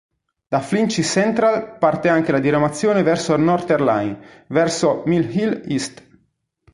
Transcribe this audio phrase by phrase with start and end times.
[0.47, 6.03] Da "Finchley Central" parte anche la diramazione della "Northern Line" verso Mill Hill East.